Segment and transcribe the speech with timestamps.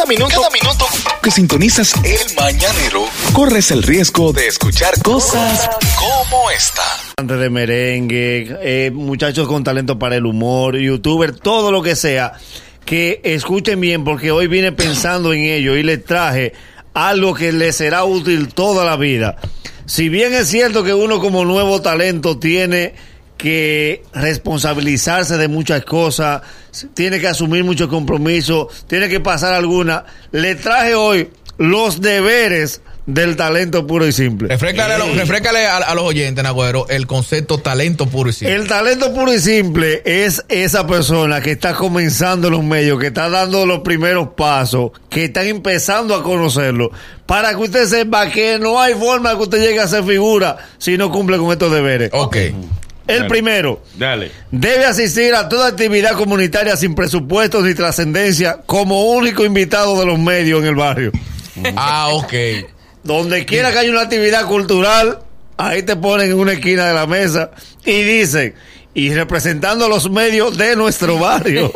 [0.00, 0.86] Cada minuto, cada minuto
[1.22, 3.04] que sintonizas el mañanero,
[3.34, 5.68] corres el riesgo de escuchar cosas
[5.98, 6.82] como esta.
[7.22, 12.32] de merengue, eh, muchachos con talento para el humor, youtuber, todo lo que sea,
[12.86, 16.54] que escuchen bien porque hoy vine pensando en ello y les traje
[16.94, 19.36] algo que les será útil toda la vida.
[19.84, 22.94] Si bien es cierto que uno como nuevo talento tiene
[23.40, 26.42] que responsabilizarse de muchas cosas,
[26.94, 33.36] tiene que asumir muchos compromisos, tiene que pasar alguna, le traje hoy los deberes del
[33.36, 34.48] talento puro y simple.
[34.48, 38.54] Refrécale, a, a, a los oyentes, Nagüero, el concepto talento puro y simple.
[38.54, 43.08] El talento puro y simple es esa persona que está comenzando en los medios, que
[43.08, 46.90] está dando los primeros pasos, que están empezando a conocerlo,
[47.24, 50.98] para que usted sepa que no hay forma que usted llegue a ser figura si
[50.98, 52.10] no cumple con estos deberes.
[52.12, 52.36] Ok.
[53.10, 54.30] El primero, Dale.
[54.50, 60.18] debe asistir a toda actividad comunitaria sin presupuestos ni trascendencia como único invitado de los
[60.18, 61.12] medios en el barrio.
[61.76, 62.32] Ah, ok.
[63.02, 65.20] Donde quiera que haya una actividad cultural,
[65.56, 67.50] ahí te ponen en una esquina de la mesa
[67.84, 68.54] y dicen,
[68.92, 71.72] y representando a los medios de nuestro barrio.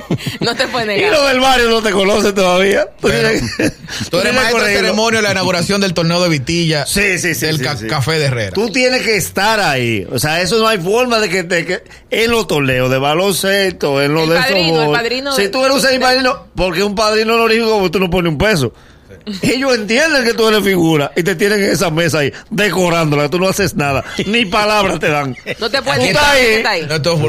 [0.40, 1.12] no te puedes y negar.
[1.12, 2.84] los del barrio no te conocen todavía.
[3.00, 3.72] Tú Pero, tienes-
[4.10, 6.84] Tú eres maestro de ceremonia de la inauguración del torneo de Vitilla.
[6.86, 7.46] Sí, sí, sí.
[7.46, 7.86] Del sí, ca- sí.
[7.86, 8.52] Café de Herrera.
[8.52, 10.06] Tú tienes que estar ahí.
[10.12, 14.02] O sea, eso no hay forma de que, de que en los torneos de baloncesto,
[14.02, 17.34] en los El de padrino, el padrino Si tú eres un semipadrino, porque un padrino
[17.34, 18.72] honorífico tú no pones un peso.
[19.42, 23.38] Ellos entienden que tú eres figura y te tienen en esa mesa ahí, decorándola, tú
[23.38, 25.36] no haces nada, ni palabras te dan.
[25.58, 26.16] No te puedes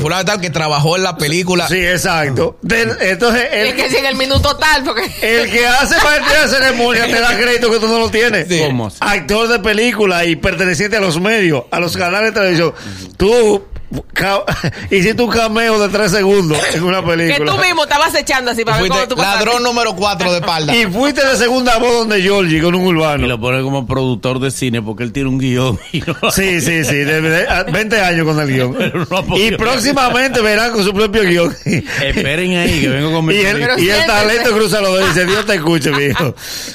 [0.00, 1.68] fulano de tal que trabajó en la película.
[1.68, 2.58] Sí, exacto.
[2.68, 5.04] Entonces, el, Es que si en el minuto tal, porque.
[5.22, 8.48] el que hace parte de la ceremonia te da crédito que tú no lo tienes.
[8.48, 8.60] Sí.
[8.60, 8.90] ¿Cómo?
[9.00, 12.74] Actor de película y perteneciente a los medios, a los canales de televisión.
[13.16, 13.64] Tú
[14.90, 17.52] hiciste un cameo de tres segundos en una Que película.
[17.52, 20.74] tú mismo estabas echando así para ver cómo tú ladrón número 4 de espalda.
[20.74, 23.26] Y fuiste de segunda voz donde Georgie con un Y urbano.
[23.26, 25.78] lo pone como productor de cine porque él tiene un guion.
[25.92, 28.76] Y no Sí, sí, sí, de, de- a- 20 años con el guion.
[29.10, 31.54] No Y próximamente verán con su propio guion.
[31.64, 35.08] Esperen ahí que vengo con mi Y el, y el talento cruza los dedos y
[35.14, 36.34] dice, Dios te escuche, mijo.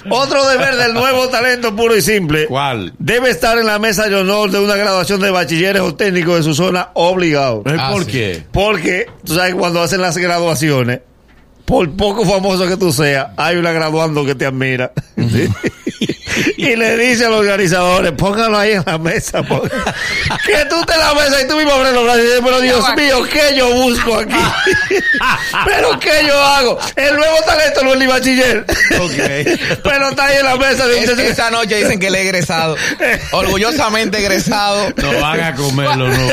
[0.09, 2.45] Otro deber del nuevo talento puro y simple.
[2.47, 2.93] ¿Cuál?
[2.99, 6.43] Debe estar en la mesa de honor de una graduación de bachilleres o técnicos de
[6.43, 7.63] su zona obligado.
[7.65, 8.11] ¿Eh, Ah, ¿Por sí.
[8.11, 8.43] qué?
[8.51, 10.99] Porque, tú sabes, cuando hacen las graduaciones,
[11.65, 14.91] por poco famoso que tú seas, hay una graduando que te admira.
[15.17, 15.47] ¿Sí?
[16.57, 19.41] y le dice a los organizadores, póngalo ahí en la mesa.
[20.45, 22.85] que tú te la mesa y tú mismo abres los brazos y dices, pero Dios
[22.95, 24.33] mío, ¿qué yo busco aquí?
[25.65, 26.79] pero ¿qué yo hago?
[26.95, 28.65] El nuevo talento no es ni bachiller.
[28.99, 29.79] Ok.
[29.83, 30.87] pero está ahí en la mesa.
[30.87, 32.75] de Es- esta noche dicen que él es egresado.
[33.31, 34.89] Orgullosamente egresado.
[34.97, 36.29] No van a comerlo, no.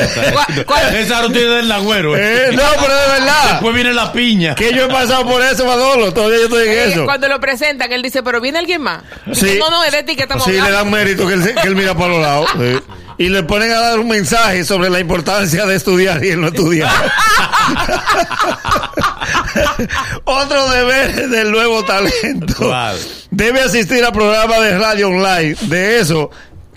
[0.97, 2.17] Esa no tiene del agüero.
[2.17, 3.51] Eh, no, pero de verdad.
[3.53, 4.55] Después viene la piña.
[4.55, 6.13] Que yo he pasado por eso, Manolo.
[6.13, 7.05] Todavía yo estoy en Eh, eso.
[7.05, 9.03] Cuando lo presentan, él dice, pero viene alguien más.
[9.33, 9.47] Sí.
[9.47, 11.69] Dice, No, no, de ti que estamos Sí, le dan mérito que él, se- que
[11.69, 12.51] él mira para los lados.
[12.59, 12.79] sí.
[13.19, 16.49] Y le ponen a dar un mensaje sobre la importancia de estudiar y él no
[16.49, 16.93] estudiar.
[20.25, 22.71] Otro deber del nuevo talento.
[23.31, 25.57] Debe asistir a programas de radio online.
[25.63, 26.31] De eso,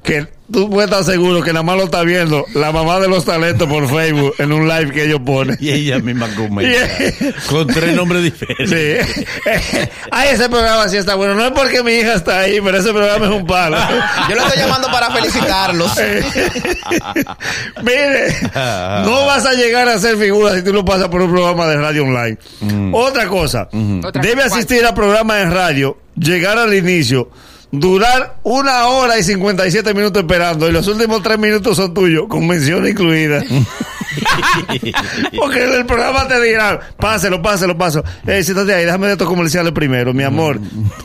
[0.09, 3.23] que tú puedes estar seguro que nada más lo está viendo la mamá de los
[3.23, 5.57] talentos por Facebook en un live que ellos ponen.
[5.59, 6.69] Y ella misma comenta.
[7.19, 7.33] Yeah.
[7.49, 8.69] Con tres nombres diferentes.
[8.69, 9.21] Sí.
[10.11, 11.35] Ay, ese programa sí está bueno.
[11.35, 13.77] No es porque mi hija está ahí, pero ese programa es un palo.
[14.29, 15.91] Yo lo estoy llamando para felicitarlos.
[17.83, 18.35] Mire,
[19.05, 21.77] no vas a llegar a ser figura si tú no pasas por un programa de
[21.77, 22.37] radio online.
[22.93, 23.69] Otra cosa,
[24.03, 27.29] Otra- debe asistir a programas de radio, llegar al inicio,
[27.71, 32.47] durar una hora y 57 minutos esperando y los últimos tres minutos son tuyos, con
[32.47, 33.43] mención incluida.
[35.37, 38.03] Porque en el programa te dirán, páselo, páselo, páselo.
[38.25, 40.59] Eh, siéntate ahí, déjame de estos comerciales primero, mi amor.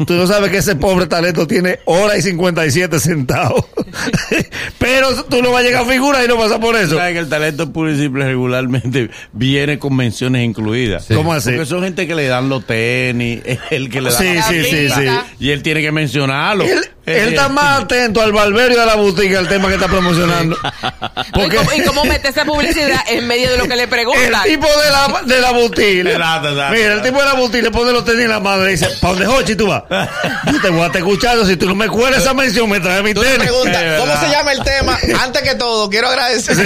[0.06, 3.66] Tú no sabes que ese pobre talento tiene hora y 57 centavos.
[4.78, 6.96] Pero tú no vas a llegar a figura y no pasa por eso.
[6.96, 11.06] Sabes que el talento puro y simple regularmente viene con menciones incluidas.
[11.14, 11.50] ¿Cómo así?
[11.50, 14.42] Porque son gente que le dan los tenis, es el que le da Sí, la
[14.42, 15.06] sí, sí, sí.
[15.38, 16.64] Y él tiene que mencionarlo.
[16.64, 20.56] Él, él está más atento al barberio de la boutique, al tema que está promocionando.
[21.32, 23.88] Porque ¿Y cómo, y cómo mete esa publicidad en medio de lo que le el
[23.88, 24.42] preguntan?
[24.44, 26.70] tipo de la, de la.
[26.70, 28.70] Mira, el tipo de la boutique le pone los tenis en la mano y le
[28.72, 29.82] dice, ¿para dónde Hochi tú vas?
[30.52, 31.44] Yo te voy a estar escuchando.
[31.46, 33.48] Si tú no me cuelas esa mención, me traes mi Tú tenis.
[33.50, 34.98] ¿cómo se llama el tema?
[35.22, 36.56] Antes que todo, quiero agradecer.
[36.56, 36.62] Sí.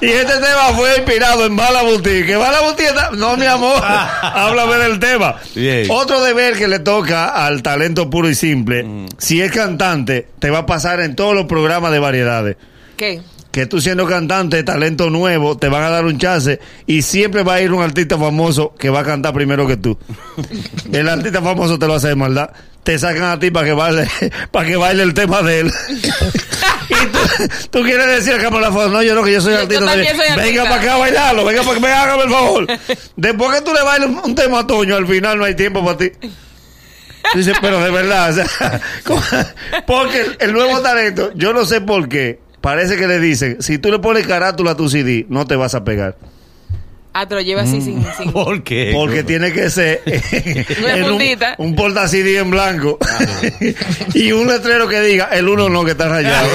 [0.00, 2.26] y este tema fue inspirado en Bala Boutique.
[2.26, 3.82] ¿Que Bala Boutique está- No, mi amor.
[4.22, 5.36] Háblame del tema.
[5.54, 5.86] Bien.
[5.90, 10.58] Otro deber que le toca al talento puro y simple, si es cantante, te va
[10.60, 12.56] a pasar en todos los programas de variedades.
[12.96, 13.20] ¿Qué?
[13.52, 17.54] que tú siendo cantante, talento nuevo, te van a dar un chance y siempre va
[17.56, 19.98] a ir un artista famoso que va a cantar primero que tú.
[20.92, 22.48] El artista famoso te lo hace de maldad.
[22.82, 24.08] Te sacan a ti para que baile,
[24.50, 25.72] para que baile el tema de él.
[25.90, 29.52] y tú, tú quieres decir acá por la foto, no, yo no, que yo soy
[29.52, 29.84] Yo- artista.
[29.84, 32.66] también soy venga para acá a bailarlo, venga para que me hágame el favor.
[33.16, 35.98] Después que tú le bailes un tema a Toño, al final no hay tiempo para
[35.98, 36.10] ti.
[37.34, 39.22] Dice, pero de verdad, o sea, ¿cómo?
[39.86, 43.90] porque el, nuevo talento, yo no sé por qué, parece que le dicen, si tú
[43.90, 46.16] le pones carátula a tu CD, no te vas a pegar.
[47.14, 48.32] Ah, te lo lleva así sin, sin.
[48.32, 48.90] ¿Por qué?
[48.94, 51.20] Porque tiene que ser en un,
[51.58, 52.98] un porta CD en blanco
[54.14, 56.48] y un letrero que diga, el uno no, que está rayado.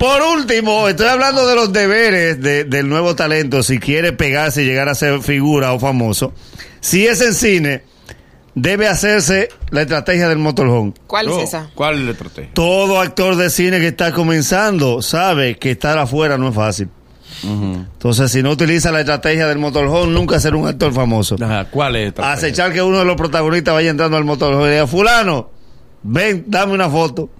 [0.00, 4.66] Por último, estoy hablando de los deberes de- del nuevo talento, si quiere pegarse y
[4.66, 6.32] llegar a ser figura o famoso.
[6.80, 7.82] Si es en cine,
[8.54, 10.92] debe hacerse la estrategia del motorhome.
[11.06, 11.70] ¿Cuál No, es esa?
[11.74, 12.50] ¿Cuál le traté?
[12.54, 16.88] Todo actor de cine que está comenzando sabe que estar afuera no es fácil.
[17.42, 21.36] Entonces, si no utiliza la estrategia del motorhome, nunca será un actor famoso.
[21.42, 22.12] Ajá, ¿Cuál es?
[22.18, 25.48] Acechar que uno de los protagonistas vaya entrando al motorhome y diga, fulano,
[26.02, 27.30] ven, dame una foto.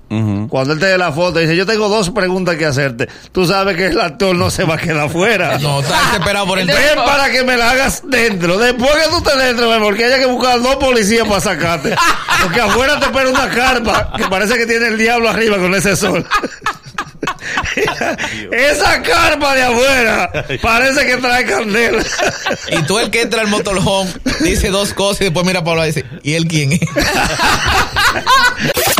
[0.48, 3.08] Cuando él te dé la foto, dice, yo tengo dos preguntas que hacerte.
[3.30, 5.58] Tú sabes que el actor no se va a quedar afuera.
[5.70, 6.80] No, está desesperado por entrar.
[6.80, 8.58] Ven para que me la hagas dentro.
[8.58, 11.94] Después que tú estés dentro, porque haya que buscar dos policías para sacarte.
[12.42, 15.94] Porque afuera te espera una carpa que parece que tiene el diablo arriba con ese
[15.94, 16.26] sol.
[18.50, 20.30] Esa carpa de afuera
[20.62, 22.02] parece que trae candela.
[22.70, 24.10] Y tú el que entra al motorhome
[24.40, 26.80] dice dos cosas y después mira a Pablo y dice, ¿y él quién es?